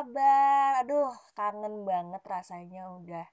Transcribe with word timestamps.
kabar? 0.00 0.80
Aduh, 0.80 1.12
kangen 1.36 1.84
banget 1.84 2.24
rasanya 2.24 2.88
udah 2.88 3.26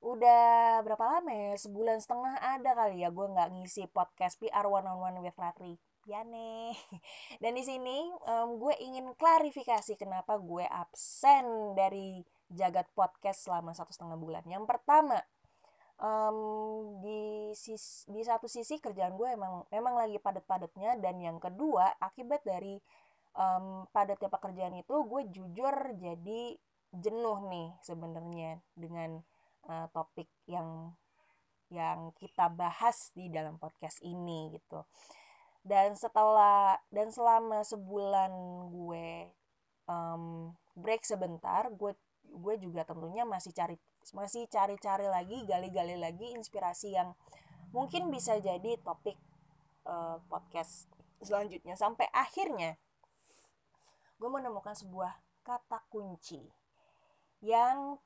udah 0.00 0.80
berapa 0.80 1.04
lama 1.04 1.28
ya? 1.28 1.52
Sebulan 1.60 2.00
setengah 2.00 2.40
ada 2.40 2.72
kali 2.72 3.04
ya 3.04 3.12
gue 3.12 3.26
nggak 3.28 3.52
ngisi 3.52 3.92
podcast 3.92 4.40
PR 4.40 4.64
One 4.64 4.88
on 4.88 5.04
One 5.04 5.20
with 5.20 5.36
Ratri. 5.36 5.76
Ya 6.08 6.24
nih. 6.24 6.72
Dan 7.44 7.60
di 7.60 7.64
sini 7.64 8.08
um, 8.24 8.56
gue 8.56 8.72
ingin 8.80 9.12
klarifikasi 9.20 10.00
kenapa 10.00 10.40
gue 10.40 10.64
absen 10.64 11.76
dari 11.76 12.24
jagat 12.48 12.88
podcast 12.96 13.44
selama 13.44 13.76
satu 13.76 13.92
setengah 13.92 14.16
bulan. 14.16 14.44
Yang 14.48 14.64
pertama, 14.64 15.20
um, 16.00 16.38
di 17.04 17.52
sis, 17.52 18.08
di 18.08 18.24
satu 18.24 18.48
sisi 18.48 18.80
kerjaan 18.80 19.14
gue 19.14 19.28
emang 19.28 19.68
memang 19.68 19.94
lagi 20.00 20.16
padat-padatnya 20.18 20.96
dan 21.04 21.20
yang 21.20 21.36
kedua 21.36 21.94
akibat 22.00 22.40
dari 22.48 22.80
um, 23.34 23.86
padatnya 23.90 24.30
pekerjaan 24.30 24.74
itu 24.78 24.94
gue 25.06 25.22
jujur 25.30 25.74
jadi 25.98 26.42
jenuh 26.94 27.38
nih 27.50 27.68
sebenarnya 27.82 28.62
dengan 28.78 29.22
uh, 29.66 29.86
topik 29.90 30.30
yang 30.46 30.94
yang 31.72 32.14
kita 32.14 32.46
bahas 32.54 33.10
di 33.18 33.26
dalam 33.32 33.58
podcast 33.58 33.98
ini 34.04 34.54
gitu. 34.54 34.86
Dan 35.64 35.96
setelah 35.96 36.78
dan 36.92 37.10
selama 37.10 37.64
sebulan 37.64 38.30
gue 38.70 39.32
um, 39.88 40.52
break 40.76 41.02
sebentar 41.02 41.66
gue 41.72 41.96
gue 42.24 42.54
juga 42.60 42.84
tentunya 42.84 43.24
masih 43.24 43.52
cari 43.54 43.76
masih 44.12 44.44
cari-cari 44.52 45.08
lagi 45.08 45.48
gali-gali 45.48 45.96
lagi 45.96 46.36
inspirasi 46.36 46.92
yang 46.92 47.16
mungkin 47.72 48.12
bisa 48.12 48.36
jadi 48.36 48.76
topik 48.84 49.16
uh, 49.88 50.20
podcast 50.28 50.86
selanjutnya 51.24 51.74
sampai 51.74 52.04
akhirnya 52.12 52.76
gue 54.18 54.30
menemukan 54.30 54.72
sebuah 54.72 55.12
kata 55.44 55.84
kunci 55.92 56.40
yang 57.44 58.00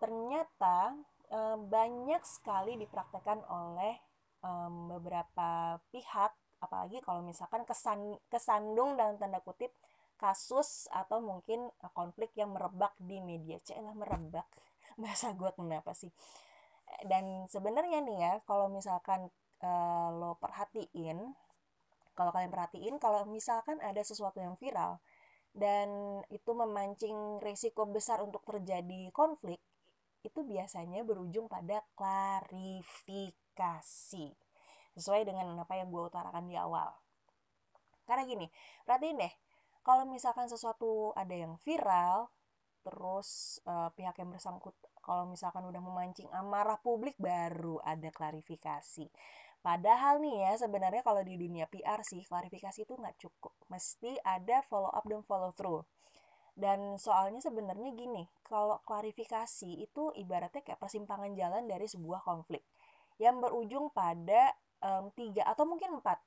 ternyata 0.00 0.96
e, 1.28 1.38
banyak 1.60 2.22
sekali 2.24 2.80
dipraktekkan 2.80 3.44
oleh 3.46 3.94
e, 4.40 4.50
beberapa 4.88 5.76
pihak. 5.92 6.32
Apalagi 6.60 7.00
kalau 7.04 7.24
misalkan 7.24 7.64
kesan 7.64 8.20
kesandung 8.28 8.96
dalam 8.96 9.16
tanda 9.20 9.40
kutip 9.44 9.72
kasus 10.20 10.88
atau 10.92 11.20
mungkin 11.24 11.72
konflik 11.96 12.32
yang 12.36 12.52
merebak 12.52 12.92
di 13.00 13.20
media. 13.20 13.60
Celah 13.60 13.96
merebak. 13.96 14.48
Bahasa 15.00 15.32
gue 15.32 15.50
kenapa 15.56 15.92
sih? 15.96 16.12
Dan 17.04 17.48
sebenarnya 17.48 18.04
nih 18.04 18.18
ya 18.20 18.32
kalau 18.44 18.68
misalkan 18.68 19.32
uh, 19.64 20.08
lo 20.12 20.36
perhatiin 20.40 21.32
kalau 22.18 22.36
kalian 22.36 22.52
perhatiin 22.52 22.94
kalau 23.00 23.24
misalkan 23.24 23.80
ada 23.80 24.02
sesuatu 24.04 24.42
yang 24.42 24.52
viral 24.58 25.00
dan 25.50 26.20
itu 26.30 26.50
memancing 26.54 27.42
risiko 27.42 27.86
besar 27.90 28.22
untuk 28.22 28.42
terjadi 28.46 29.10
konflik, 29.10 29.58
itu 30.22 30.44
biasanya 30.44 31.02
berujung 31.02 31.48
pada 31.48 31.82
klarifikasi. 31.96 33.16
Sesuai 34.94 35.22
dengan 35.24 35.54
apa 35.58 35.74
yang 35.78 35.88
gue 35.90 36.02
utarakan 36.06 36.46
di 36.50 36.56
awal. 36.58 36.92
Karena 38.04 38.26
gini, 38.26 38.50
perhatiin 38.84 39.22
deh, 39.22 39.32
kalau 39.86 40.04
misalkan 40.06 40.50
sesuatu 40.50 41.14
ada 41.14 41.32
yang 41.34 41.56
viral, 41.62 42.28
terus 42.80 43.60
uh, 43.68 43.92
pihak 43.92 44.16
yang 44.18 44.32
bersangkut 44.32 44.72
kalau 45.04 45.28
misalkan 45.28 45.64
udah 45.68 45.80
memancing 45.84 46.28
amarah 46.32 46.80
publik 46.80 47.12
baru 47.20 47.76
ada 47.84 48.08
klarifikasi 48.08 49.04
Padahal 49.60 50.24
nih 50.24 50.48
ya 50.48 50.52
sebenarnya 50.56 51.04
kalau 51.04 51.20
di 51.20 51.36
dunia 51.36 51.68
PR 51.68 52.00
sih 52.00 52.24
klarifikasi 52.24 52.88
itu 52.88 52.96
nggak 52.96 53.16
cukup. 53.20 53.52
Mesti 53.68 54.16
ada 54.24 54.64
follow 54.64 54.88
up 54.88 55.04
dan 55.04 55.20
follow 55.28 55.52
through. 55.52 55.84
Dan 56.56 56.96
soalnya 56.96 57.40
sebenarnya 57.44 57.92
gini, 57.92 58.28
kalau 58.44 58.80
klarifikasi 58.84 59.70
itu 59.80 60.12
ibaratnya 60.16 60.60
kayak 60.64 60.80
persimpangan 60.80 61.32
jalan 61.36 61.64
dari 61.68 61.86
sebuah 61.88 62.24
konflik 62.24 62.64
yang 63.20 63.40
berujung 63.40 63.92
pada 63.92 64.56
um, 64.80 65.12
tiga 65.12 65.44
atau 65.44 65.68
mungkin 65.68 66.00
empat 66.00 66.20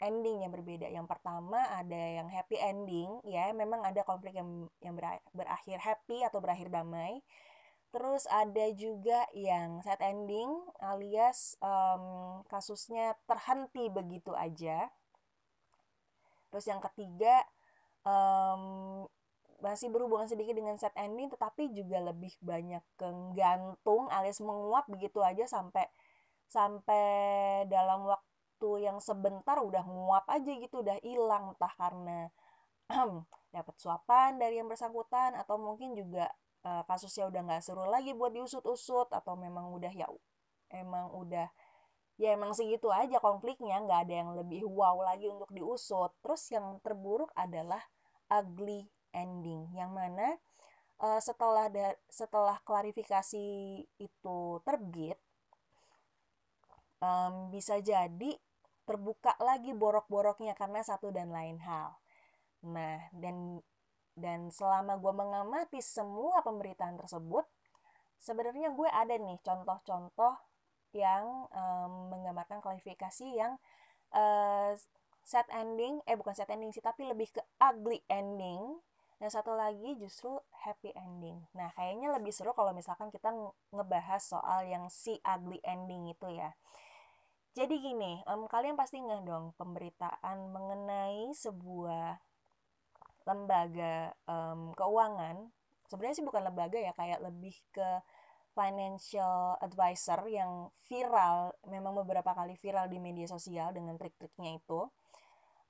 ending 0.00 0.48
yang 0.48 0.52
berbeda. 0.52 0.88
Yang 0.88 1.06
pertama 1.12 1.60
ada 1.72 2.02
yang 2.20 2.28
happy 2.28 2.56
ending, 2.56 3.20
ya 3.28 3.52
memang 3.52 3.84
ada 3.84 4.00
konflik 4.04 4.32
yang 4.36 4.68
yang 4.80 4.96
berakhir 5.36 5.78
happy 5.80 6.24
atau 6.24 6.40
berakhir 6.40 6.72
damai 6.72 7.20
Terus 7.88 8.28
ada 8.28 8.66
juga 8.76 9.24
yang 9.32 9.80
sad 9.80 10.00
ending 10.04 10.50
alias 10.76 11.56
um, 11.64 12.44
kasusnya 12.52 13.16
terhenti 13.24 13.88
begitu 13.88 14.36
aja. 14.36 14.92
Terus 16.52 16.64
yang 16.68 16.84
ketiga 16.84 17.44
um, 18.04 19.04
masih 19.58 19.90
berhubungan 19.90 20.30
sedikit 20.30 20.54
dengan 20.54 20.78
set 20.78 20.94
ending 20.94 21.32
tetapi 21.34 21.74
juga 21.74 21.98
lebih 21.98 22.30
banyak 22.38 22.84
kenggantung 22.94 24.06
alias 24.14 24.38
menguap 24.38 24.86
begitu 24.86 25.18
aja 25.18 25.50
sampai 25.50 25.90
sampai 26.46 27.66
dalam 27.66 28.06
waktu 28.06 28.86
yang 28.86 29.02
sebentar 29.02 29.58
udah 29.58 29.82
nguap 29.82 30.30
aja 30.30 30.52
gitu 30.54 30.86
udah 30.86 31.02
hilang 31.02 31.58
entah 31.58 31.74
karena 31.74 32.30
dapat 33.54 33.74
suapan 33.82 34.38
dari 34.38 34.62
yang 34.62 34.70
bersangkutan 34.70 35.34
atau 35.34 35.58
mungkin 35.58 35.98
juga 35.98 36.30
uh, 36.64 36.82
kasusnya 36.86 37.28
udah 37.28 37.40
nggak 37.44 37.62
seru 37.62 37.84
lagi 37.86 38.14
buat 38.16 38.32
diusut-usut 38.34 39.12
atau 39.12 39.34
memang 39.34 39.70
udah 39.74 39.92
ya 39.92 40.08
emang 40.72 41.12
udah 41.14 41.48
ya 42.18 42.34
emang 42.34 42.50
segitu 42.56 42.90
aja 42.90 43.22
konfliknya 43.22 43.78
nggak 43.78 44.00
ada 44.08 44.14
yang 44.24 44.30
lebih 44.34 44.66
wow 44.66 44.98
lagi 45.02 45.30
untuk 45.30 45.50
diusut 45.54 46.10
terus 46.24 46.42
yang 46.50 46.82
terburuk 46.82 47.30
adalah 47.38 47.80
ugly 48.26 48.90
ending 49.14 49.70
yang 49.72 49.94
mana 49.94 50.36
uh, 50.98 51.20
setelah 51.22 51.70
da 51.70 51.94
setelah 52.10 52.58
klarifikasi 52.66 53.46
itu 53.86 54.38
terbit 54.66 55.18
um, 57.02 57.50
bisa 57.54 57.78
jadi 57.78 58.34
terbuka 58.88 59.36
lagi 59.44 59.76
borok-boroknya 59.76 60.56
karena 60.56 60.80
satu 60.80 61.12
dan 61.12 61.28
lain 61.28 61.60
hal. 61.60 61.92
Nah, 62.64 63.04
dan 63.12 63.60
dan 64.18 64.50
selama 64.50 64.98
gue 64.98 65.12
mengamati 65.14 65.80
semua 65.80 66.42
pemberitaan 66.42 66.98
tersebut, 66.98 67.46
sebenarnya 68.18 68.74
gue 68.74 68.88
ada 68.90 69.14
nih 69.14 69.38
contoh-contoh 69.40 70.34
yang 70.92 71.46
um, 71.52 72.10
menggambarkan 72.10 72.58
klarifikasi 72.58 73.26
yang 73.30 73.56
uh, 74.12 74.74
set 75.22 75.46
ending, 75.52 76.00
eh 76.08 76.16
bukan 76.16 76.34
set 76.34 76.50
ending 76.50 76.74
sih, 76.74 76.82
tapi 76.82 77.06
lebih 77.06 77.28
ke 77.30 77.42
ugly 77.60 78.02
ending. 78.08 78.80
Dan 79.18 79.34
satu 79.34 79.50
lagi 79.58 79.98
justru 79.98 80.30
happy 80.62 80.94
ending. 80.94 81.42
Nah, 81.50 81.74
kayaknya 81.74 82.14
lebih 82.14 82.30
seru 82.30 82.54
kalau 82.54 82.70
misalkan 82.70 83.10
kita 83.10 83.34
ngebahas 83.74 84.22
soal 84.22 84.62
yang 84.62 84.86
si 84.94 85.18
ugly 85.26 85.58
ending 85.66 86.06
itu 86.06 86.30
ya. 86.30 86.54
Jadi 87.58 87.82
gini, 87.82 88.22
um, 88.30 88.46
kalian 88.46 88.78
pasti 88.78 89.02
nggak 89.02 89.26
dong 89.26 89.50
pemberitaan 89.58 90.54
mengenai 90.54 91.34
sebuah 91.34 92.22
lembaga 93.28 94.16
um, 94.24 94.72
keuangan 94.72 95.52
sebenarnya 95.92 96.16
sih 96.16 96.26
bukan 96.26 96.48
lembaga 96.48 96.80
ya 96.80 96.96
kayak 96.96 97.20
lebih 97.20 97.52
ke 97.68 98.00
financial 98.56 99.60
advisor 99.60 100.24
yang 100.26 100.72
viral 100.88 101.52
memang 101.68 101.92
beberapa 101.92 102.32
kali 102.32 102.56
viral 102.56 102.88
di 102.88 102.96
media 102.96 103.28
sosial 103.28 103.76
dengan 103.76 104.00
trik-triknya 104.00 104.56
itu 104.56 104.88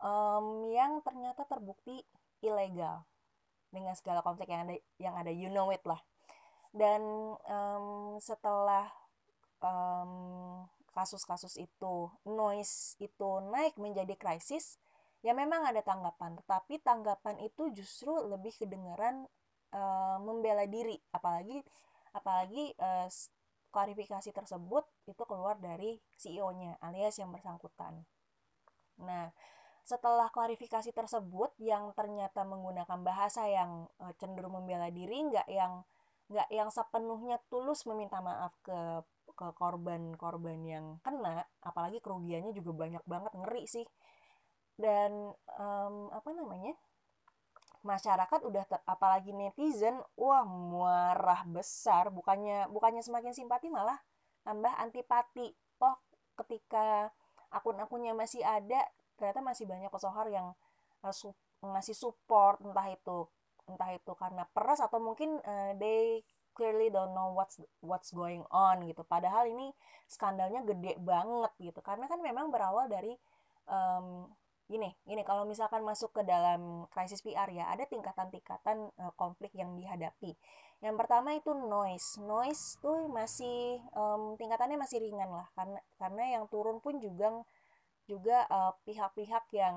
um, 0.03 0.67
yang 0.71 1.03
ternyata 1.03 1.45
terbukti 1.45 2.03
ilegal 2.43 3.03
dengan 3.69 3.93
segala 3.93 4.25
konflik 4.25 4.49
yang 4.49 4.65
ada 4.65 4.77
yang 4.97 5.15
ada 5.19 5.33
you 5.33 5.51
know 5.53 5.69
it 5.69 5.83
lah. 5.85 6.01
Dan 6.73 7.03
um, 7.49 8.17
setelah 8.21 8.89
um, 9.61 10.65
kasus-kasus 10.93 11.57
itu 11.57 12.11
noise 12.27 12.99
itu 12.99 13.31
naik 13.49 13.77
menjadi 13.79 14.15
krisis 14.19 14.81
ya 15.19 15.35
memang 15.35 15.67
ada 15.67 15.83
tanggapan 15.83 16.39
tetapi 16.39 16.79
tanggapan 16.81 17.43
itu 17.43 17.75
justru 17.75 18.15
lebih 18.27 18.55
kedengaran 18.55 19.27
uh, 19.75 20.19
membela 20.23 20.65
diri. 20.65 20.97
Apalagi 21.11 21.61
apalagi 22.15 22.73
uh, 22.79 23.09
klarifikasi 23.69 24.31
tersebut 24.33 24.85
itu 25.05 25.23
keluar 25.29 25.61
dari 25.61 26.01
CEO-nya 26.17 26.81
alias 26.81 27.21
yang 27.21 27.31
bersangkutan. 27.35 28.05
Nah 29.03 29.31
setelah 29.89 30.29
klarifikasi 30.29 30.93
tersebut 30.93 31.57
yang 31.57 31.97
ternyata 31.97 32.45
menggunakan 32.45 33.01
bahasa 33.01 33.49
yang 33.49 33.89
uh, 34.05 34.13
cenderung 34.21 34.61
membela 34.61 34.93
diri 34.93 35.25
nggak 35.33 35.49
yang 35.49 35.81
nggak 36.29 36.49
yang 36.53 36.69
sepenuhnya 36.69 37.41
tulus 37.49 37.89
meminta 37.89 38.21
maaf 38.21 38.53
ke 38.61 39.01
ke 39.33 39.49
korban-korban 39.57 40.61
yang 40.67 40.87
kena 41.01 41.47
apalagi 41.65 42.05
kerugiannya 42.05 42.53
juga 42.53 42.75
banyak 42.75 43.05
banget 43.09 43.33
ngeri 43.33 43.65
sih 43.65 43.87
dan 44.79 45.35
um, 45.59 46.09
apa 46.15 46.31
namanya 46.33 46.79
masyarakat 47.83 48.41
udah 48.47 48.65
ter, 48.67 48.81
apalagi 48.87 49.35
netizen 49.35 49.99
wah 50.15 50.47
marah 50.47 51.43
besar. 51.47 52.15
Bukannya 52.15 52.71
bukannya 52.71 53.03
semakin 53.03 53.35
simpati 53.35 53.69
malah 53.69 53.99
tambah 54.47 54.71
antipati. 54.79 55.51
Toh 55.79 55.99
ketika 56.39 57.11
akun-akunnya 57.51 58.15
masih 58.15 58.47
ada 58.47 58.87
ternyata 59.19 59.43
masih 59.43 59.67
banyak 59.67 59.91
pesohor 59.91 60.31
yang 60.31 60.55
uh, 61.03 61.35
ngasih 61.59 61.99
support 61.99 62.63
entah 62.63 62.87
itu 62.87 63.27
entah 63.67 63.91
itu 63.91 64.13
karena 64.15 64.47
peres 64.49 64.81
atau 64.81 65.03
mungkin 65.03 65.43
uh, 65.43 65.75
they 65.77 66.23
clearly 66.55 66.91
don't 66.91 67.15
know 67.15 67.35
what's 67.35 67.59
what's 67.83 68.11
going 68.15 68.43
on 68.51 68.83
gitu. 68.87 69.03
Padahal 69.07 69.47
ini 69.47 69.71
skandalnya 70.07 70.63
gede 70.67 70.99
banget 70.99 71.53
gitu. 71.63 71.79
Karena 71.83 72.11
kan 72.11 72.19
memang 72.19 72.51
berawal 72.51 72.91
dari 72.91 73.15
um, 73.71 74.27
gini 74.69 74.93
gini 75.09 75.25
kalau 75.25 75.49
misalkan 75.49 75.81
masuk 75.81 76.13
ke 76.13 76.23
dalam 76.29 76.85
krisis 76.93 77.25
PR 77.25 77.49
ya 77.49 77.73
ada 77.73 77.89
tingkatan-tingkatan 77.89 78.93
uh, 79.01 79.13
konflik 79.17 79.53
yang 79.57 79.73
dihadapi. 79.75 80.37
Yang 80.79 80.97
pertama 81.01 81.35
itu 81.35 81.51
noise. 81.57 82.21
Noise 82.21 82.79
tuh 82.79 83.09
masih 83.11 83.83
um, 83.97 84.37
tingkatannya 84.37 84.79
masih 84.79 85.01
ringan 85.01 85.33
lah 85.33 85.49
karena 85.57 85.81
karena 85.97 86.25
yang 86.39 86.45
turun 86.53 86.79
pun 86.85 87.01
juga 87.01 87.33
juga 88.09 88.45
pihak-pihak 88.85 89.45
uh, 89.49 89.57
yang 89.57 89.77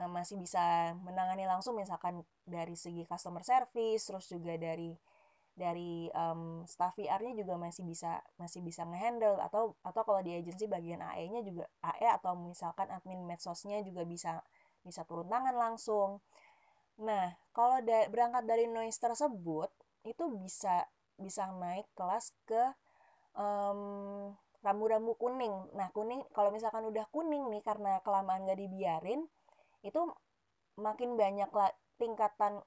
uh, 0.00 0.10
masih 0.12 0.36
bisa 0.36 0.92
menangani 1.00 1.48
langsung 1.48 1.76
misalkan 1.76 2.24
dari 2.44 2.76
segi 2.76 3.08
customer 3.08 3.40
service 3.44 4.08
terus 4.08 4.26
juga 4.28 4.56
dari 4.56 4.92
dari 5.52 6.08
um, 6.16 6.64
staff 6.64 6.96
VR-nya 6.96 7.36
juga 7.36 7.60
masih 7.60 7.84
bisa 7.84 8.24
masih 8.40 8.64
bisa 8.64 8.88
ngehandle 8.88 9.36
atau 9.36 9.76
atau 9.84 10.02
kalau 10.02 10.24
di 10.24 10.32
agensi 10.32 10.64
bagian 10.64 11.04
AE-nya 11.04 11.44
juga 11.44 11.68
AE 11.84 12.08
atau 12.08 12.32
misalkan 12.40 12.88
admin 12.88 13.20
medsosnya 13.28 13.84
juga 13.84 14.08
bisa 14.08 14.40
bisa 14.80 15.04
turun 15.04 15.28
tangan 15.28 15.54
langsung. 15.54 16.24
Nah, 17.04 17.36
kalau 17.52 17.84
da 17.84 18.08
berangkat 18.08 18.44
dari 18.48 18.64
noise 18.68 18.96
tersebut 18.96 19.68
itu 20.08 20.24
bisa 20.32 20.88
bisa 21.20 21.46
naik 21.52 21.86
kelas 21.94 22.32
ke 22.48 22.62
um, 23.36 24.32
rambu-rambu 24.64 25.18
kuning. 25.18 25.52
Nah, 25.76 25.92
kuning 25.92 26.24
kalau 26.32 26.48
misalkan 26.48 26.86
udah 26.86 27.04
kuning 27.12 27.50
nih 27.52 27.62
karena 27.62 28.00
kelamaan 28.00 28.48
gak 28.48 28.58
dibiarin, 28.58 29.26
itu 29.84 30.00
makin 30.78 31.18
banyak 31.18 31.50
tingkatan 32.00 32.64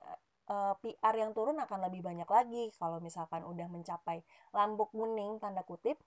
uh, 0.49 0.73
eh, 0.77 0.95
PR 0.97 1.15
yang 1.17 1.31
turun 1.31 1.57
akan 1.57 1.79
lebih 1.89 2.01
banyak 2.05 2.27
lagi. 2.27 2.69
Kalau 2.77 2.97
misalkan 2.99 3.45
udah 3.45 3.67
mencapai 3.69 4.21
lampu 4.53 4.89
kuning 4.93 5.37
tanda 5.41 5.65
kutip 5.65 5.99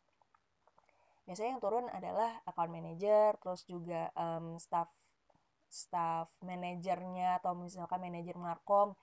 biasanya 1.28 1.60
yang 1.60 1.60
turun 1.60 1.86
adalah 1.92 2.40
account 2.48 2.72
manager 2.72 3.36
terus 3.36 3.60
juga 3.68 4.08
um, 4.16 4.56
staff 4.56 4.88
staff 5.68 6.32
manajernya 6.40 7.44
atau 7.44 7.52
misalkan 7.52 8.00
manajer 8.00 8.32
markom 8.40 8.96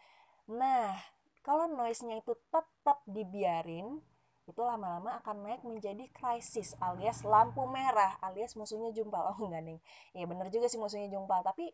nah 0.50 0.98
kalau 1.46 1.70
noise-nya 1.70 2.26
itu 2.26 2.34
tetap 2.50 3.06
dibiarin 3.06 4.02
itu 4.50 4.62
lama-lama 4.62 5.22
akan 5.22 5.46
naik 5.46 5.62
menjadi 5.62 6.10
krisis 6.10 6.74
alias 6.82 7.22
lampu 7.22 7.62
merah 7.70 8.18
alias 8.26 8.58
musuhnya 8.58 8.90
jumpal 8.90 9.22
oh 9.30 9.38
enggak 9.46 9.62
nih 9.62 9.80
ya 10.18 10.26
bener 10.26 10.50
juga 10.50 10.66
sih 10.66 10.82
musuhnya 10.82 11.14
jumpal 11.14 11.46
tapi 11.46 11.70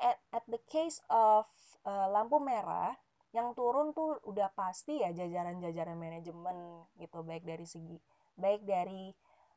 at, 0.00 0.18
at 0.34 0.44
the 0.50 0.60
case 0.66 1.02
of 1.12 1.46
uh, 1.86 2.08
lampu 2.10 2.40
merah 2.40 2.94
yang 3.34 3.50
turun 3.58 3.90
tuh 3.90 4.22
udah 4.30 4.54
pasti 4.54 5.02
ya 5.02 5.10
jajaran-jajaran 5.10 5.98
manajemen 5.98 6.86
gitu 7.02 7.26
baik 7.26 7.42
dari 7.42 7.66
segi 7.66 7.98
baik 8.38 8.62
dari 8.62 9.10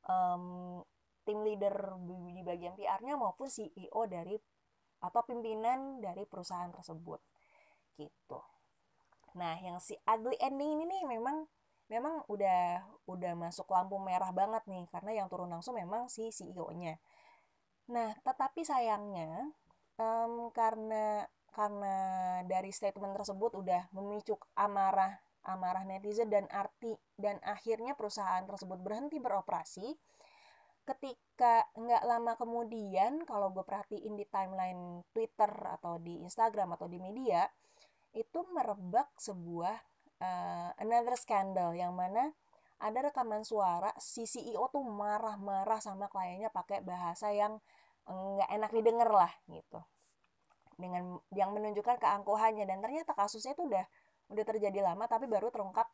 um, 0.10 0.81
tim 1.22 1.45
leader 1.45 1.94
di 2.07 2.42
bagian 2.42 2.74
PR-nya 2.74 3.19
maupun 3.19 3.51
CEO 3.51 4.01
dari 4.10 4.34
atau 4.98 5.22
pimpinan 5.22 6.01
dari 6.01 6.25
perusahaan 6.25 6.74
tersebut 6.74 7.22
gitu. 8.01 8.42
Nah, 9.38 9.54
yang 9.62 9.78
si 9.78 9.94
ugly 10.10 10.33
ending 10.42 10.81
ini 10.81 10.86
nih 10.90 11.04
memang 11.06 11.45
memang 11.88 12.25
udah 12.28 12.83
udah 13.06 13.33
masuk 13.38 13.69
lampu 13.69 14.01
merah 14.01 14.33
banget 14.33 14.66
nih 14.66 14.90
karena 14.90 15.24
yang 15.24 15.28
turun 15.30 15.51
langsung 15.54 15.78
memang 15.78 16.10
si 16.10 16.33
CEO-nya. 16.33 16.98
Nah, 17.94 18.18
tetapi 18.25 18.66
sayangnya 18.66 19.54
um, 19.97 20.49
karena 20.53 21.25
karena 21.51 21.95
dari 22.45 22.69
statement 22.69 23.17
tersebut 23.17 23.57
udah 23.57 23.89
memicu 23.89 24.38
amarah 24.53 25.17
amarah 25.47 25.88
netizen 25.88 26.27
dan 26.29 26.45
arti 26.51 26.94
dan 27.15 27.39
akhirnya 27.41 27.95
perusahaan 27.95 28.44
tersebut 28.44 28.77
berhenti 28.83 29.17
beroperasi. 29.17 29.95
Ketika 30.88 31.67
nggak 31.75 32.03
lama 32.07 32.35
kemudian 32.39 33.23
kalau 33.27 33.51
gue 33.51 33.63
perhatiin 33.63 34.15
di 34.15 34.23
timeline 34.27 35.03
Twitter 35.11 35.51
atau 35.79 35.99
di 35.99 36.23
Instagram 36.23 36.79
atau 36.79 36.88
di 36.88 36.99
media 36.99 37.44
itu 38.15 38.39
merebak 38.55 39.11
sebuah 39.19 39.75
uh, 40.23 40.71
another 40.79 41.19
scandal 41.19 41.75
yang 41.75 41.91
mana 41.91 42.31
ada 42.77 43.09
rekaman 43.09 43.41
suara 43.41 43.89
si 43.97 44.29
CEO 44.29 44.69
tuh 44.69 44.85
marah-marah 44.85 45.81
sama 45.81 46.07
kliennya 46.07 46.53
pakai 46.53 46.85
bahasa 46.85 47.33
yang 47.33 47.57
nggak 48.07 48.50
enak 48.56 48.71
didengar 48.71 49.09
lah 49.12 49.31
gitu. 49.51 49.80
Dengan 50.77 51.19
yang 51.36 51.51
menunjukkan 51.51 52.00
keangkuhannya. 52.00 52.63
Dan 52.63 52.80
ternyata 52.80 53.12
kasusnya 53.13 53.54
itu 53.54 53.68
udah 53.68 53.86
udah 54.27 54.44
terjadi 54.44 54.83
lama 54.83 55.07
tapi 55.07 55.24
baru 55.27 55.51
terungkap 55.51 55.88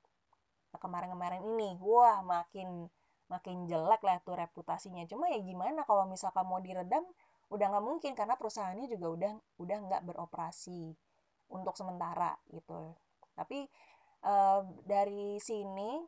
kemarin-kemarin 0.78 1.42
ini. 1.44 1.78
Wah 1.82 2.22
makin 2.22 2.90
makin 3.32 3.66
jelek 3.66 4.02
lah 4.06 4.22
tuh 4.22 4.38
reputasinya. 4.38 5.06
Cuma 5.10 5.30
ya 5.32 5.40
gimana 5.42 5.86
kalau 5.88 6.06
misalkan 6.06 6.46
mau 6.46 6.62
diredam 6.62 7.04
udah 7.50 7.66
nggak 7.70 7.86
mungkin. 7.86 8.12
Karena 8.14 8.38
perusahaannya 8.38 8.88
juga 8.90 9.08
udah 9.10 9.34
udah 9.62 9.78
nggak 9.90 10.02
beroperasi 10.06 10.94
untuk 11.54 11.78
sementara 11.78 12.34
gitu. 12.50 12.98
Tapi 13.34 13.66
uh, 14.26 14.62
dari 14.86 15.38
sini 15.42 16.02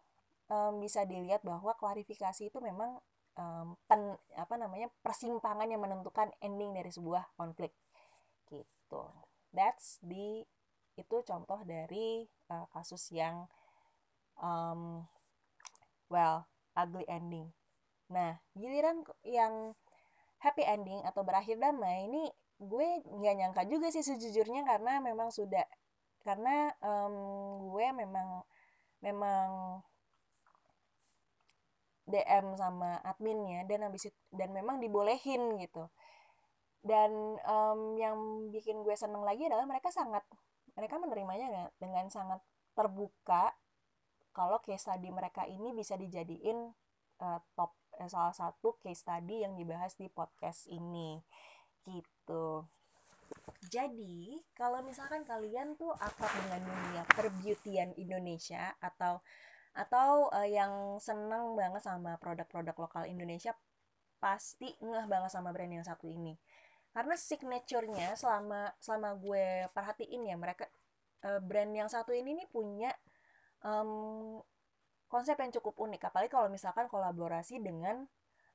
um, 0.50 0.82
bisa 0.82 1.06
dilihat 1.06 1.42
bahwa 1.46 1.74
klarifikasi 1.78 2.50
itu 2.50 2.60
memang 2.62 2.98
um, 3.36 3.76
pen, 3.88 4.16
apa 4.36 4.56
namanya 4.56 4.88
persimpangan 5.04 5.68
yang 5.68 5.84
menentukan 5.84 6.32
ending 6.44 6.76
dari 6.76 6.92
sebuah 6.92 7.36
konflik. 7.36 7.76
Gitu. 8.48 9.04
That's 9.56 10.00
the 10.04 10.44
itu 10.96 11.18
contoh 11.28 11.60
dari 11.68 12.24
uh, 12.48 12.68
kasus 12.72 13.12
yang 13.12 13.52
um, 14.40 15.04
well 16.08 16.48
ugly 16.76 17.04
ending. 17.08 17.52
Nah 18.12 18.40
giliran 18.56 19.04
yang 19.28 19.76
happy 20.40 20.64
ending 20.64 21.04
atau 21.04 21.24
berakhir 21.24 21.60
damai 21.60 22.08
ini 22.08 22.32
gue 22.56 23.04
nggak 23.04 23.36
nyangka 23.36 23.64
juga 23.68 23.92
sih 23.92 24.06
sejujurnya 24.06 24.64
karena 24.64 25.04
memang 25.04 25.28
sudah 25.28 25.68
karena 26.24 26.72
um, 26.80 27.16
gue 27.76 27.88
memang 27.92 28.48
memang 29.04 29.48
DM 32.06 32.54
sama 32.54 33.02
adminnya 33.02 33.66
dan 33.66 33.90
habis 33.90 34.14
itu, 34.14 34.20
dan 34.30 34.54
memang 34.54 34.78
dibolehin 34.78 35.58
gitu. 35.58 35.90
Dan 36.86 37.42
um, 37.50 37.98
yang 37.98 38.16
bikin 38.54 38.86
gue 38.86 38.94
seneng 38.94 39.26
lagi 39.26 39.50
adalah 39.50 39.66
mereka 39.66 39.90
sangat 39.90 40.22
mereka 40.78 41.02
menerimanya 41.02 41.74
dengan 41.82 42.06
sangat 42.14 42.40
terbuka. 42.78 43.50
Kalau 44.36 44.62
case 44.62 44.86
study 44.86 45.10
mereka 45.10 45.48
ini 45.50 45.72
bisa 45.72 45.96
dijadiin 45.96 46.76
uh, 47.24 47.40
top 47.56 47.74
eh, 47.98 48.10
salah 48.12 48.36
satu 48.36 48.76
case 48.84 49.02
study 49.02 49.42
yang 49.42 49.58
dibahas 49.58 49.96
di 49.98 50.12
podcast 50.12 50.68
ini. 50.70 51.18
Gitu. 51.88 52.68
Jadi 53.66 54.46
kalau 54.54 54.86
misalkan 54.86 55.26
kalian 55.26 55.74
tuh 55.74 55.90
akrab 55.98 56.30
dengan 56.46 56.62
dunia 56.70 57.02
perbeautyan 57.10 57.98
Indonesia 57.98 58.78
atau 58.78 59.26
atau 59.76 60.32
uh, 60.32 60.48
yang 60.48 60.98
seneng 61.04 61.54
banget 61.60 61.84
sama 61.84 62.16
produk-produk 62.16 62.76
lokal 62.80 63.04
Indonesia 63.06 63.52
pasti 64.24 64.72
ngeh 64.80 65.06
banget 65.06 65.30
sama 65.36 65.52
brand 65.52 65.70
yang 65.70 65.84
satu 65.84 66.08
ini. 66.08 66.40
Karena 66.96 67.20
signaturenya 67.20 68.16
selama 68.16 68.72
selama 68.80 69.20
gue 69.20 69.68
perhatiin 69.76 70.32
ya 70.32 70.36
mereka 70.40 70.64
uh, 71.28 71.44
brand 71.44 71.76
yang 71.76 71.92
satu 71.92 72.16
ini 72.16 72.40
nih 72.40 72.48
punya 72.48 72.96
um, 73.68 74.40
konsep 75.12 75.36
yang 75.36 75.52
cukup 75.52 75.76
unik. 75.76 76.08
Apalagi 76.08 76.32
kalau 76.32 76.48
misalkan 76.48 76.88
kolaborasi 76.88 77.60
dengan 77.60 78.08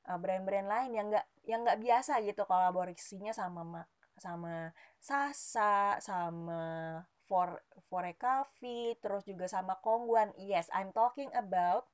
uh, 0.09 0.19
brand-brand 0.19 0.67
lain 0.73 0.91
yang 0.97 1.07
nggak 1.13 1.27
yang 1.45 1.61
nggak 1.69 1.81
biasa 1.85 2.25
gitu 2.25 2.49
kolaborasinya 2.49 3.37
sama 3.37 3.85
sama 4.17 4.73
Sasa 5.01 5.97
sama 6.01 6.97
For 7.31 7.63
Fore 7.87 8.11
Coffee 8.19 8.99
terus 8.99 9.23
juga 9.23 9.47
sama 9.47 9.79
Kongguan 9.79 10.35
yes 10.35 10.67
I'm 10.75 10.91
talking 10.91 11.31
about 11.31 11.87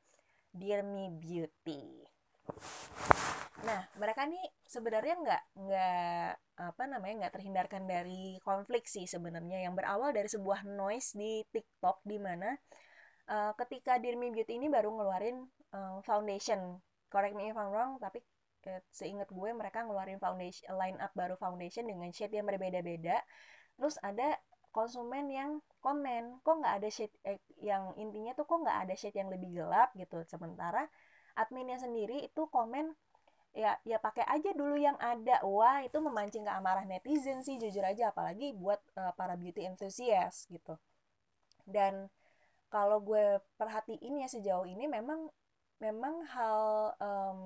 Dear 0.57 0.81
Me 0.81 1.13
Beauty. 1.13 2.09
Nah, 3.69 3.85
mereka 4.01 4.25
nih 4.25 4.41
sebenarnya 4.65 5.15
nggak 5.21 5.43
nggak 5.61 6.31
apa 6.57 6.83
namanya 6.89 7.15
nggak 7.27 7.35
terhindarkan 7.37 7.85
dari 7.85 8.41
konflik 8.41 8.89
sih 8.89 9.05
sebenarnya. 9.05 9.69
Yang 9.69 9.85
berawal 9.85 10.11
dari 10.17 10.29
sebuah 10.33 10.65
noise 10.65 11.13
di 11.13 11.45
TikTok 11.53 12.01
di 12.09 12.17
mana 12.17 12.57
uh, 13.29 13.53
ketika 13.61 14.01
Dirmi 14.01 14.33
Beauty 14.33 14.57
ini 14.57 14.73
baru 14.73 14.89
ngeluarin 14.89 15.45
uh, 15.77 16.01
foundation, 16.01 16.81
correct 17.13 17.37
me 17.37 17.53
if 17.53 17.57
I'm 17.61 17.69
wrong, 17.69 18.01
tapi 18.01 18.25
uh, 18.69 18.81
seingat 18.89 19.29
gue 19.29 19.51
mereka 19.53 19.85
ngeluarin 19.85 20.17
foundation 20.17 20.73
line 20.73 20.97
up 21.01 21.13
baru 21.13 21.37
foundation 21.37 21.85
dengan 21.85 22.09
shade 22.13 22.33
yang 22.33 22.49
berbeda-beda. 22.49 23.21
Terus 23.77 24.01
ada 24.01 24.41
konsumen 24.77 25.33
yang 25.33 25.51
komen, 25.81 26.45
kok 26.45 26.57
nggak 26.61 26.75
ada 26.83 26.89
shade 26.93 27.15
eh, 27.25 27.41
yang 27.65 27.97
intinya 27.97 28.33
tuh 28.37 28.45
kok 28.45 28.61
nggak 28.61 28.79
ada 28.85 28.95
shade 29.01 29.17
yang 29.17 29.33
lebih 29.33 29.51
gelap? 29.57 29.89
gitu. 29.97 30.21
Sementara 30.29 30.85
adminnya 31.41 31.81
sendiri 31.81 32.29
itu 32.29 32.43
komen 32.53 32.93
ya 33.57 33.73
ya 33.89 33.97
pakai 33.97 34.25
aja 34.29 34.51
dulu 34.53 34.77
yang 34.77 34.99
ada. 35.01 35.41
Wah 35.49 35.81
itu 35.81 35.97
memancing 35.97 36.45
ke 36.45 36.53
amarah 36.53 36.85
netizen 36.85 37.41
sih 37.41 37.57
jujur 37.57 37.85
aja 37.85 38.13
apalagi 38.13 38.53
buat 38.53 38.81
uh, 39.01 39.13
para 39.17 39.35
beauty 39.41 39.65
enthusiast 39.65 40.53
gitu. 40.53 40.77
Dan 41.65 42.13
kalau 42.69 43.01
gue 43.01 43.41
perhatiin 43.57 44.21
ya 44.21 44.29
sejauh 44.29 44.69
ini 44.69 44.85
memang 44.91 45.33
memang 45.77 46.25
hal 46.33 46.61
um, 47.01 47.41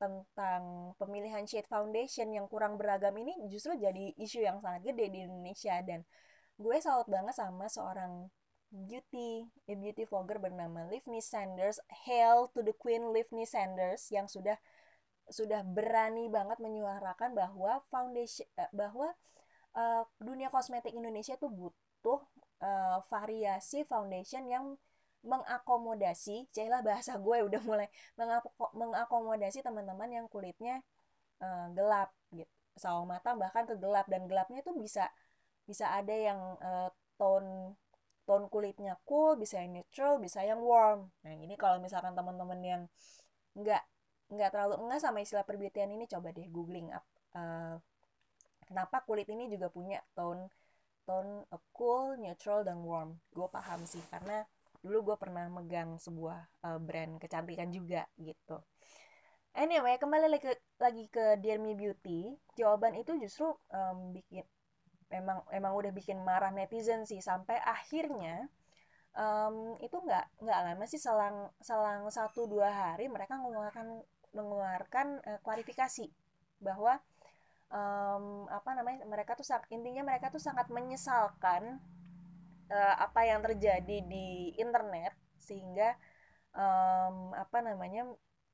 tentang 0.00 0.92
pemilihan 0.96 1.44
shade 1.44 1.68
foundation 1.68 2.32
yang 2.32 2.48
kurang 2.48 2.80
beragam 2.80 3.12
ini 3.20 3.36
justru 3.52 3.76
jadi 3.76 4.16
isu 4.16 4.40
yang 4.40 4.58
sangat 4.64 4.88
gede 4.92 5.06
di 5.12 5.18
Indonesia. 5.24 5.76
Dan 5.84 6.00
gue 6.58 6.76
salut 6.82 7.06
banget 7.06 7.38
sama 7.38 7.70
seorang 7.70 8.26
beauty 8.68 9.46
a 9.70 9.74
beauty 9.78 10.04
vlogger 10.04 10.42
bernama 10.42 10.90
Livni 10.90 11.22
Sanders 11.22 11.78
hail 12.04 12.50
to 12.50 12.60
the 12.66 12.74
queen 12.74 13.14
Livni 13.14 13.46
Sanders 13.46 14.10
yang 14.10 14.26
sudah 14.26 14.58
sudah 15.30 15.62
berani 15.62 16.26
banget 16.26 16.58
menyuarakan 16.58 17.32
bahwa 17.38 17.80
foundation 17.88 18.44
uh, 18.58 18.68
bahwa 18.74 19.14
uh, 19.78 20.02
dunia 20.18 20.50
kosmetik 20.50 20.92
Indonesia 20.92 21.38
tuh 21.38 21.48
butuh 21.48 22.20
uh, 22.60 22.98
variasi 23.06 23.86
foundation 23.86 24.50
yang 24.50 24.74
mengakomodasi, 25.26 26.46
cailah 26.54 26.78
bahasa 26.80 27.18
gue 27.18 27.38
udah 27.42 27.60
mulai 27.66 27.90
mengakomodasi 28.72 29.66
teman-teman 29.66 30.06
yang 30.08 30.26
kulitnya 30.30 30.80
uh, 31.42 31.66
gelap 31.74 32.14
gitu, 32.30 32.50
sawo 32.78 33.02
mata 33.02 33.34
bahkan 33.34 33.66
ke 33.66 33.74
gelap 33.76 34.06
dan 34.06 34.30
gelapnya 34.30 34.62
itu 34.62 34.70
bisa 34.78 35.10
bisa 35.68 35.92
ada 35.92 36.14
yang 36.16 36.40
uh, 36.64 36.88
tone 37.20 37.76
tone 38.24 38.48
kulitnya 38.48 38.96
cool, 39.04 39.36
bisa 39.36 39.60
yang 39.60 39.80
neutral, 39.80 40.16
bisa 40.20 40.40
yang 40.44 40.60
warm. 40.64 41.12
Nah 41.24 41.32
ini 41.36 41.54
kalau 41.60 41.76
misalkan 41.80 42.16
teman-teman 42.16 42.60
yang 42.64 42.82
nggak 43.52 43.84
nggak 44.32 44.50
terlalu 44.52 44.74
enggak 44.80 45.00
sama 45.04 45.20
istilah 45.24 45.44
perbitian 45.44 45.88
ini 45.92 46.04
coba 46.04 46.36
deh 46.36 46.44
googling 46.52 46.92
up 46.92 47.00
uh, 47.32 47.80
kenapa 48.68 49.00
kulit 49.08 49.24
ini 49.32 49.48
juga 49.48 49.72
punya 49.72 50.04
tone 50.12 50.52
tone 51.08 51.48
uh, 51.48 51.62
cool 51.72 52.20
neutral 52.20 52.60
dan 52.68 52.84
warm. 52.84 53.16
Gue 53.32 53.48
paham 53.48 53.88
sih 53.88 54.04
karena 54.12 54.44
dulu 54.84 55.12
gue 55.12 55.16
pernah 55.16 55.48
megang 55.48 55.96
sebuah 55.96 56.68
uh, 56.68 56.78
brand 56.78 57.16
kecantikan 57.16 57.72
juga 57.72 58.04
gitu. 58.20 58.60
Anyway 59.56 59.96
kembali 59.96 60.28
lagi 60.28 60.44
ke 60.44 60.54
lagi 60.78 61.04
ke 61.08 61.40
Dear 61.40 61.58
Me 61.58 61.72
Beauty. 61.72 62.36
Jawaban 62.60 62.94
itu 63.00 63.16
justru 63.16 63.56
um, 63.72 64.12
bikin 64.12 64.44
emang 65.10 65.44
emang 65.52 65.72
udah 65.74 65.92
bikin 65.94 66.20
marah 66.22 66.52
netizen 66.54 67.04
sih. 67.08 67.20
Sampai 67.20 67.58
akhirnya 67.62 68.48
um, 69.16 69.74
itu 69.82 69.96
nggak 69.96 70.42
nggak 70.44 70.60
lama 70.72 70.84
sih 70.86 71.00
selang 71.00 71.50
selang 71.58 72.06
satu 72.08 72.46
dua 72.46 72.70
hari 72.70 73.10
mereka 73.10 73.36
mengeluarkan 73.40 74.02
mengeluarkan 74.36 75.06
uh, 75.24 75.40
klarifikasi 75.40 76.06
bahwa 76.60 77.00
um, 77.72 78.44
apa 78.50 78.70
namanya 78.76 79.04
mereka 79.08 79.34
tuh 79.38 79.46
intinya 79.72 80.04
mereka 80.04 80.28
tuh 80.28 80.42
sangat 80.42 80.68
menyesalkan 80.68 81.80
uh, 82.68 82.94
apa 83.00 83.20
yang 83.24 83.40
terjadi 83.44 84.04
di 84.04 84.52
internet 84.60 85.16
sehingga 85.38 85.96
um, 86.52 87.32
apa 87.32 87.58
namanya 87.64 88.04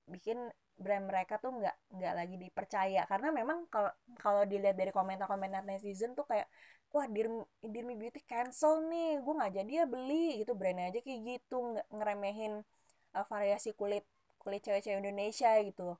bikin 0.06 0.38
brand 0.74 1.04
mereka 1.10 1.38
tuh 1.42 1.52
nggak 1.58 1.76
nggak 1.96 2.14
lagi 2.18 2.36
dipercaya. 2.40 3.02
Karena 3.10 3.28
memang 3.30 3.66
kalau 3.72 3.92
kalau 4.18 4.42
dilihat 4.48 4.76
dari 4.78 4.90
komentar-komentar 4.94 5.62
netizen 5.66 6.12
tuh 6.18 6.26
kayak 6.26 6.46
wah 6.94 7.06
Dirmi, 7.10 7.42
Dirmi 7.62 7.94
Beauty 7.98 8.22
cancel 8.26 8.86
nih 8.90 9.18
gue 9.24 9.34
nggak 9.38 9.52
jadi 9.62 9.72
ya 9.82 9.86
beli 9.88 10.42
gitu. 10.42 10.52
Brandnya 10.58 10.90
aja 10.90 11.00
kayak 11.02 11.20
gitu 11.26 11.56
nggak 11.74 11.86
ngeremehin 11.94 12.52
uh, 13.16 13.26
variasi 13.26 13.72
kulit 13.78 14.04
kulit 14.42 14.60
cewek-cewek 14.64 15.00
Indonesia 15.00 15.50
gitu 15.64 15.96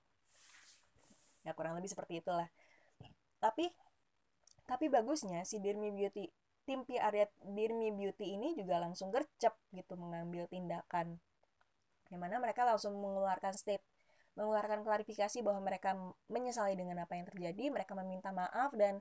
ya 1.44 1.52
kurang 1.52 1.76
lebih 1.78 1.92
seperti 1.92 2.24
itulah. 2.24 2.48
Tapi 3.38 3.68
tapi 4.64 4.88
bagusnya 4.88 5.44
si 5.44 5.60
Dirmi 5.60 5.92
Beauty 5.92 6.24
tim 6.64 6.88
PR 6.88 7.12
Dirmi 7.44 7.92
Beauty 7.92 8.32
ini 8.40 8.56
juga 8.56 8.80
langsung 8.80 9.12
gercep 9.12 9.52
gitu 9.76 9.94
mengambil 10.00 10.48
tindakan. 10.48 11.20
Yang 12.08 12.20
mana 12.20 12.40
mereka 12.40 12.64
langsung 12.64 12.96
mengeluarkan 12.96 13.52
state 13.52 13.84
mengeluarkan 14.34 14.82
klarifikasi 14.82 15.38
bahwa 15.46 15.62
mereka 15.62 15.94
menyesali 16.26 16.74
dengan 16.74 17.06
apa 17.06 17.14
yang 17.14 17.26
terjadi 17.26 17.70
mereka 17.70 17.94
meminta 17.94 18.34
maaf 18.34 18.74
dan 18.74 18.98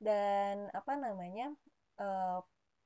dan 0.00 0.70
apa 0.72 0.96
namanya 0.96 1.52
uh, 2.00 2.40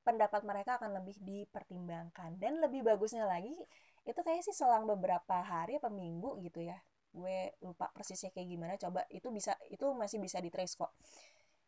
pendapat 0.04 0.44
mereka 0.44 0.76
akan 0.76 1.00
lebih 1.00 1.16
dipertimbangkan. 1.24 2.36
Dan 2.36 2.60
lebih 2.60 2.84
bagusnya 2.84 3.24
lagi 3.24 3.52
itu 4.04 4.20
kayak 4.20 4.44
sih 4.44 4.52
selang 4.52 4.84
beberapa 4.84 5.40
hari 5.40 5.80
apa 5.80 5.88
minggu 5.88 6.36
gitu 6.44 6.60
ya. 6.60 6.76
Gue 7.14 7.56
lupa 7.64 7.88
persisnya 7.94 8.34
kayak 8.34 8.48
gimana 8.48 8.74
coba 8.76 9.08
itu 9.08 9.32
bisa 9.32 9.56
itu 9.72 9.86
masih 9.96 10.20
bisa 10.20 10.38
di 10.44 10.52
trace 10.52 10.76
kok. 10.76 10.92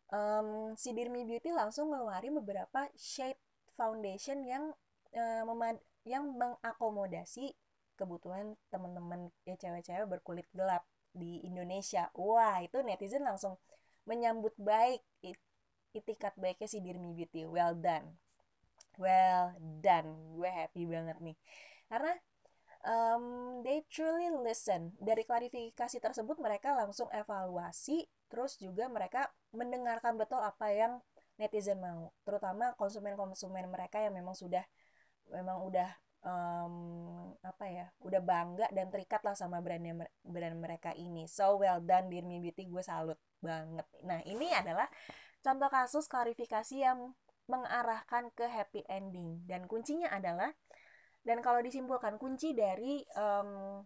Um, 0.07 0.71
si 0.79 0.95
Dirmi 0.95 1.27
Beauty 1.27 1.51
langsung 1.51 1.91
ngeluarin 1.91 2.31
beberapa 2.39 2.87
shade 2.95 3.39
foundation 3.75 4.45
yang 4.47 4.71
uh, 5.17 5.43
memad 5.43 5.81
yang 6.07 6.31
mengakomodasi 6.31 7.51
kebutuhan 7.97 8.53
teman-teman 8.69 9.33
ya 9.43 9.57
cewek-cewek 9.57 10.05
berkulit 10.05 10.47
gelap 10.53 10.85
di 11.11 11.41
Indonesia. 11.43 12.13
Wah 12.13 12.61
itu 12.61 12.79
netizen 12.85 13.25
langsung 13.25 13.57
menyambut 14.07 14.53
baik 14.55 15.01
it, 15.25 15.35
itikat 15.97 16.37
baiknya 16.37 16.69
si 16.69 16.79
Dirmi 16.79 17.11
Beauty. 17.17 17.49
Well 17.49 17.73
done. 17.75 18.15
Well 19.01 19.57
done. 19.81 20.37
Gue 20.37 20.49
happy 20.49 20.85
banget 20.85 21.17
nih. 21.19 21.37
Karena 21.89 22.13
um, 22.85 23.25
they 23.65 23.83
truly 23.89 24.29
listen. 24.45 24.93
Dari 25.01 25.25
klarifikasi 25.25 25.97
tersebut 25.97 26.37
mereka 26.37 26.77
langsung 26.77 27.09
evaluasi 27.09 28.05
terus 28.27 28.59
juga 28.59 28.91
mereka 28.91 29.31
mendengarkan 29.55 30.19
betul 30.19 30.39
apa 30.39 30.69
yang 30.71 30.99
netizen 31.39 31.81
mau. 31.81 32.13
Terutama 32.23 32.73
konsumen-konsumen 32.75 33.69
mereka 33.69 34.01
yang 34.01 34.13
memang 34.13 34.33
sudah 34.33 34.65
memang 35.27 35.59
udah 35.63 35.89
um, 36.23 36.75
udah 38.01 38.21
bangga 38.21 38.67
dan 38.71 38.91
terikat 38.91 39.21
lah 39.23 39.35
sama 39.35 39.59
brandnya 39.59 40.07
brand 40.23 40.57
mereka 40.59 40.91
ini. 40.93 41.25
So 41.25 41.59
well 41.59 41.81
done 41.83 42.11
Dear 42.11 42.25
Me 42.25 42.39
Beauty 42.39 42.67
gue 42.67 42.83
salut 42.83 43.19
banget. 43.39 43.87
Nah 44.03 44.21
ini 44.25 44.51
adalah 44.53 44.87
contoh 45.41 45.69
kasus 45.69 46.05
klarifikasi 46.09 46.75
yang 46.75 47.15
mengarahkan 47.47 48.31
ke 48.35 48.45
happy 48.47 48.83
ending. 48.91 49.43
Dan 49.47 49.65
kuncinya 49.65 50.11
adalah 50.11 50.51
dan 51.27 51.43
kalau 51.43 51.59
disimpulkan 51.59 52.15
kunci 52.15 52.55
dari 52.55 53.03
um, 53.19 53.83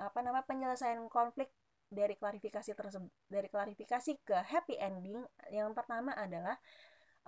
apa 0.00 0.18
nama 0.24 0.40
penyelesaian 0.40 1.04
konflik 1.12 1.52
dari 1.92 2.16
klarifikasi 2.16 2.72
tersebut 2.72 3.12
dari 3.28 3.52
klarifikasi 3.52 4.12
ke 4.24 4.36
happy 4.40 4.80
ending 4.80 5.20
yang 5.52 5.76
pertama 5.76 6.16
adalah 6.16 6.56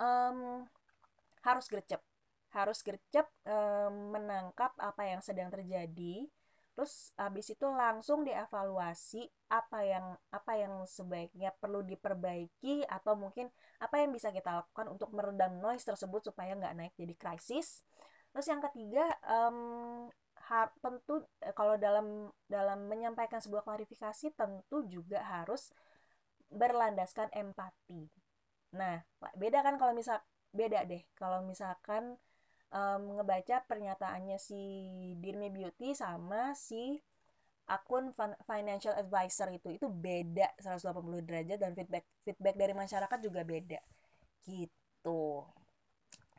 um, 0.00 0.64
harus 1.44 1.68
gercep 1.68 2.00
harus 2.54 2.80
gercep 2.86 3.26
um, 3.44 4.14
menangkap 4.14 4.70
apa 4.78 5.02
yang 5.04 5.20
sedang 5.20 5.50
terjadi 5.50 6.30
terus 6.74 7.14
habis 7.14 7.46
itu 7.54 7.66
langsung 7.70 8.26
dievaluasi 8.26 9.30
apa 9.46 9.86
yang 9.86 10.18
apa 10.34 10.52
yang 10.58 10.74
sebaiknya 10.90 11.54
perlu 11.62 11.86
diperbaiki 11.86 12.82
atau 12.90 13.14
mungkin 13.14 13.46
apa 13.78 14.02
yang 14.02 14.10
bisa 14.10 14.34
kita 14.34 14.50
lakukan 14.62 14.90
untuk 14.90 15.14
meredam 15.14 15.62
noise 15.62 15.86
tersebut 15.86 16.26
supaya 16.26 16.58
nggak 16.58 16.74
naik 16.74 16.94
jadi 16.98 17.14
krisis. 17.14 17.86
Terus 18.34 18.46
yang 18.50 18.58
ketiga 18.58 19.06
um, 19.22 20.10
har, 20.50 20.74
tentu 20.82 21.22
eh, 21.46 21.54
kalau 21.54 21.78
dalam 21.78 22.34
dalam 22.50 22.90
menyampaikan 22.90 23.38
sebuah 23.38 23.62
klarifikasi 23.62 24.34
tentu 24.34 24.82
juga 24.90 25.22
harus 25.22 25.70
berlandaskan 26.50 27.30
empati. 27.30 28.10
Nah 28.74 28.98
beda 29.38 29.62
kan 29.62 29.78
kalau 29.78 29.94
misal 29.94 30.18
beda 30.50 30.82
deh 30.90 31.06
kalau 31.14 31.38
misalkan 31.46 32.18
um, 32.74 33.22
ngebaca 33.22 33.62
pernyataannya 33.70 34.36
si 34.36 34.60
Dirmi 35.22 35.48
Beauty 35.48 35.94
sama 35.94 36.52
si 36.58 36.98
akun 37.64 38.12
financial 38.44 38.92
advisor 38.92 39.48
itu 39.48 39.72
itu 39.72 39.88
beda 39.88 40.52
180 40.60 41.00
derajat 41.24 41.56
dan 41.56 41.72
feedback 41.72 42.04
feedback 42.20 42.56
dari 42.60 42.74
masyarakat 42.76 43.18
juga 43.24 43.40
beda 43.40 43.80
gitu 44.44 45.48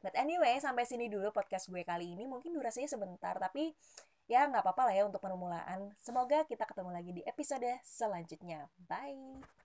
But 0.06 0.14
anyway, 0.22 0.62
sampai 0.62 0.86
sini 0.86 1.10
dulu 1.10 1.34
podcast 1.34 1.66
gue 1.66 1.82
kali 1.82 2.14
ini. 2.14 2.30
Mungkin 2.30 2.54
durasinya 2.54 2.86
sebentar, 2.86 3.34
tapi 3.42 3.74
ya 4.30 4.46
nggak 4.46 4.62
apa-apa 4.62 4.86
lah 4.86 4.94
ya 4.94 5.04
untuk 5.10 5.18
permulaan. 5.18 5.98
Semoga 5.98 6.46
kita 6.46 6.70
ketemu 6.70 6.94
lagi 6.94 7.10
di 7.10 7.26
episode 7.26 7.82
selanjutnya. 7.82 8.70
Bye! 8.86 9.65